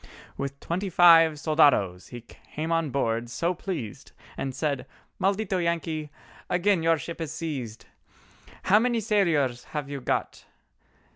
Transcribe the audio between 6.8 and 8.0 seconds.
your ship is seized.